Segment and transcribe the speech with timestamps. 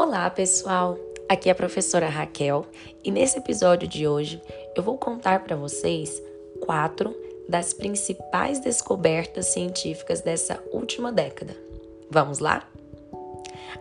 [0.00, 0.96] Olá, pessoal!
[1.28, 2.64] Aqui é a professora Raquel
[3.02, 4.40] e nesse episódio de hoje
[4.76, 6.22] eu vou contar para vocês
[6.64, 7.12] quatro
[7.48, 11.56] das principais descobertas científicas dessa última década.
[12.08, 12.64] Vamos lá?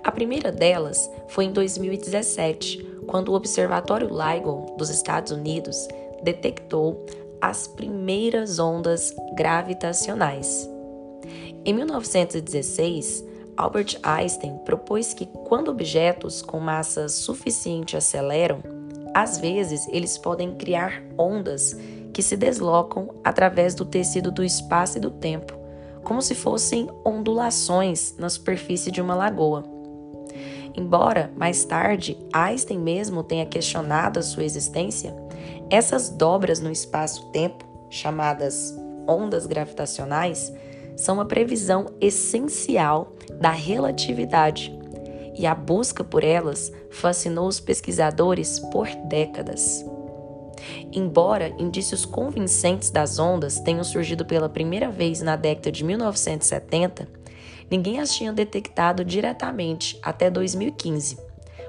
[0.04, 5.88] A primeira delas foi em 2017, quando o Observatório LIGO dos Estados Unidos
[6.24, 7.06] detectou
[7.40, 10.68] as primeiras ondas gravitacionais.
[11.64, 13.24] Em 1916,
[13.58, 18.62] Albert Einstein propôs que quando objetos com massa suficiente aceleram,
[19.14, 21.76] às vezes eles podem criar ondas
[22.14, 25.58] que se deslocam através do tecido do espaço e do tempo,
[26.04, 29.64] como se fossem ondulações na superfície de uma lagoa.
[30.76, 35.16] Embora mais tarde Einstein mesmo tenha questionado a sua existência,
[35.70, 38.78] essas dobras no espaço-tempo, chamadas
[39.08, 40.54] ondas gravitacionais,
[40.98, 44.76] são uma previsão essencial da relatividade,
[45.36, 49.86] e a busca por elas fascinou os pesquisadores por décadas.
[50.92, 57.08] Embora indícios convincentes das ondas tenham surgido pela primeira vez na década de 1970,
[57.70, 61.20] ninguém as tinha detectado diretamente até 2015,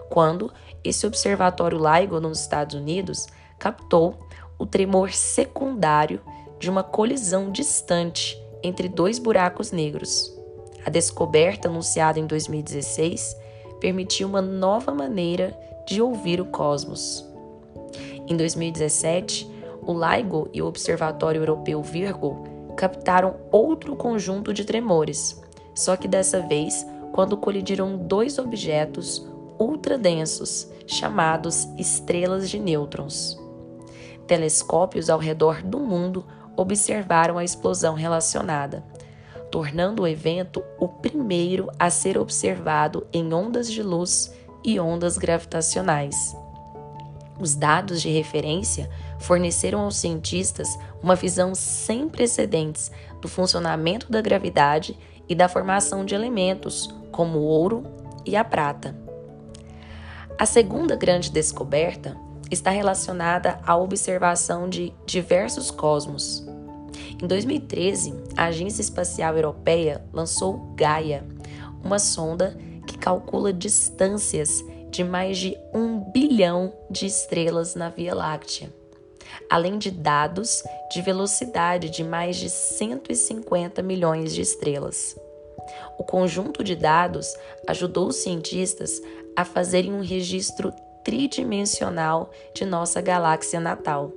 [0.09, 0.51] quando
[0.83, 3.27] esse observatório LIGO nos Estados Unidos
[3.59, 4.19] captou
[4.59, 6.23] o tremor secundário
[6.59, 10.37] de uma colisão distante entre dois buracos negros.
[10.85, 13.37] A descoberta, anunciada em 2016,
[13.81, 17.25] permitiu uma nova maneira de ouvir o cosmos.
[18.27, 19.51] Em 2017,
[19.83, 22.45] o LIGO e o Observatório Europeu Virgo
[22.77, 25.41] captaram outro conjunto de tremores,
[25.75, 29.27] só que dessa vez quando colidiram dois objetos
[29.59, 33.39] ultradensos, chamados estrelas de nêutrons.
[34.27, 36.25] Telescópios ao redor do mundo
[36.59, 38.85] observaram a explosão relacionada,
[39.49, 44.35] tornando o evento o primeiro a ser observado em ondas de luz
[44.65, 46.37] e ondas gravitacionais.
[47.39, 48.91] Os dados de referência
[49.21, 50.69] forneceram aos cientistas
[51.01, 52.91] uma visão sem precedentes
[53.23, 57.85] do funcionamento da gravidade e da formação de elementos, como o ouro
[58.27, 58.97] e a prata.
[60.37, 62.17] A segunda grande descoberta
[62.51, 66.58] está relacionada à observação de diversos cosmos.
[67.23, 71.25] Em 2013, a Agência Espacial Europeia lançou Gaia,
[71.83, 78.73] uma sonda que calcula distâncias de mais de um bilhão de estrelas na Via Láctea,
[79.51, 85.17] além de dados de velocidade de mais de 150 milhões de estrelas.
[85.99, 87.35] O conjunto de dados
[87.67, 89.03] ajudou os cientistas
[89.37, 90.73] a fazerem um registro
[91.05, 94.13] tridimensional de nossa galáxia natal,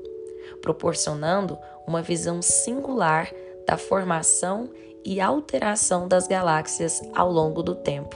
[0.62, 1.58] proporcionando
[1.92, 3.30] uma visão singular
[3.68, 4.70] da formação
[5.04, 8.16] e alteração das galáxias ao longo do tempo.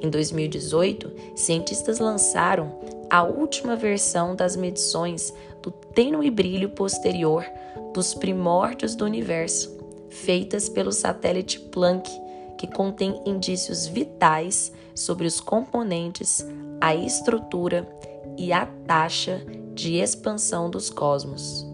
[0.00, 2.78] Em 2018, cientistas lançaram
[3.10, 7.44] a última versão das medições do tênue brilho posterior
[7.92, 9.76] dos primórdios do universo,
[10.08, 12.08] feitas pelo satélite Planck,
[12.56, 16.46] que contém indícios vitais sobre os componentes,
[16.80, 17.88] a estrutura
[18.36, 19.42] e a taxa
[19.74, 21.67] de expansão dos cosmos.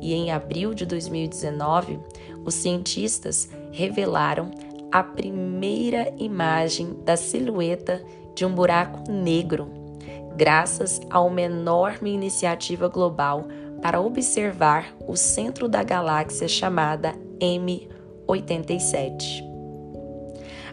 [0.00, 1.98] E em abril de 2019,
[2.44, 4.52] os cientistas revelaram
[4.92, 8.00] a primeira imagem da silhueta
[8.34, 9.68] de um buraco negro,
[10.36, 13.46] graças a uma enorme iniciativa global
[13.82, 19.44] para observar o centro da galáxia chamada M87.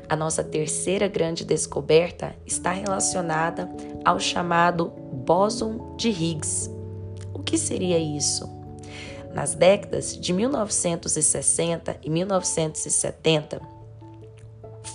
[0.08, 3.70] A nossa terceira grande descoberta está relacionada
[4.04, 4.92] ao chamado
[5.26, 6.70] bóson de Higgs.
[7.34, 8.61] O que seria isso?
[9.34, 13.62] Nas décadas de 1960 e 1970,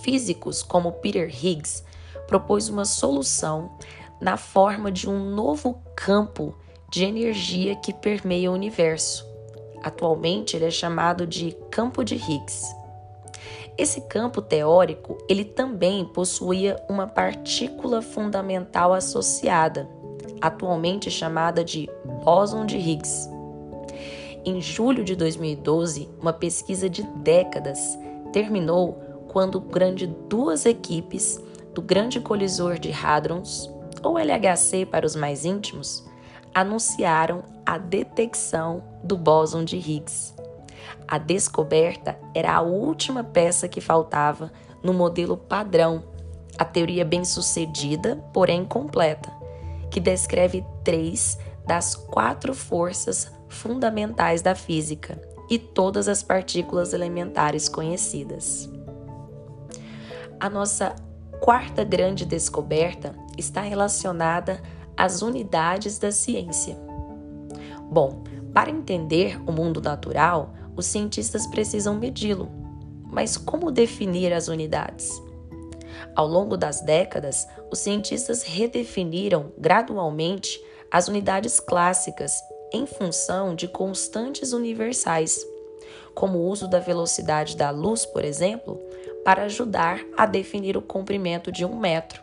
[0.03, 1.83] físicos como Peter Higgs
[2.27, 3.77] propôs uma solução
[4.21, 6.55] na forma de um novo campo
[6.89, 9.25] de energia que permeia o universo.
[9.83, 12.75] Atualmente ele é chamado de campo de Higgs.
[13.77, 19.87] Esse campo teórico, ele também possuía uma partícula fundamental associada,
[20.41, 21.87] atualmente chamada de
[22.23, 23.36] bóson de Higgs.
[24.49, 27.99] Em julho de 2012, uma pesquisa de décadas
[28.31, 28.93] terminou
[29.27, 31.37] quando grande duas equipes
[31.73, 33.69] do Grande Colisor de Hadrons,
[34.01, 36.05] ou LHC para os mais íntimos,
[36.53, 40.33] anunciaram a detecção do bóson de Higgs.
[41.05, 44.49] A descoberta era a última peça que faltava
[44.81, 46.05] no modelo padrão,
[46.57, 49.29] a teoria bem-sucedida, porém completa,
[49.91, 58.69] que descreve três das quatro forças fundamentais da física e todas as partículas elementares conhecidas.
[60.39, 60.95] A nossa
[61.39, 64.61] quarta grande descoberta está relacionada
[64.95, 66.77] às unidades da ciência.
[67.89, 68.23] Bom,
[68.53, 72.49] para entender o mundo natural, os cientistas precisam medi-lo.
[73.09, 75.21] Mas como definir as unidades?
[76.15, 80.59] Ao longo das décadas, os cientistas redefiniram gradualmente
[80.91, 82.41] as unidades clássicas
[82.73, 85.45] em função de constantes universais,
[86.13, 88.79] como o uso da velocidade da luz, por exemplo,
[89.23, 92.21] para ajudar a definir o comprimento de um metro.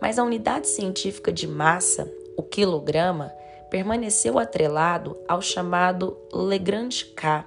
[0.00, 3.32] Mas a unidade científica de massa, o quilograma,
[3.70, 7.44] permaneceu atrelado ao chamado Lagrange K,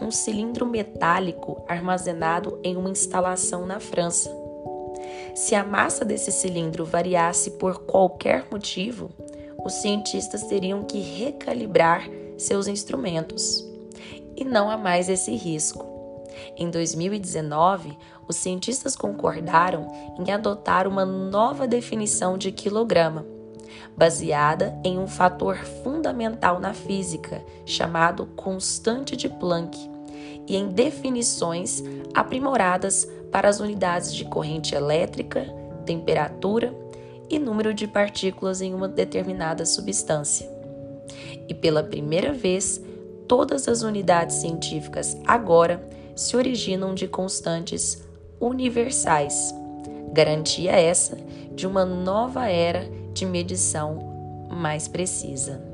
[0.00, 4.30] um cilindro metálico armazenado em uma instalação na França.
[5.34, 9.10] Se a massa desse cilindro variasse por qualquer motivo,
[9.64, 13.64] os cientistas teriam que recalibrar seus instrumentos.
[14.36, 15.86] E não há mais esse risco.
[16.56, 17.96] Em 2019,
[18.26, 23.26] os cientistas concordaram em adotar uma nova definição de quilograma,
[23.96, 29.78] baseada em um fator fundamental na física, chamado constante de Planck,
[30.46, 31.82] e em definições
[32.14, 35.44] aprimoradas para as unidades de corrente elétrica,
[35.84, 36.74] temperatura
[37.30, 40.50] e número de partículas em uma determinada substância.
[41.48, 42.82] E pela primeira vez,
[43.28, 48.02] todas as unidades científicas agora se originam de constantes
[48.40, 49.54] universais.
[50.12, 51.16] Garantia essa
[51.54, 53.98] de uma nova era de medição
[54.50, 55.69] mais precisa.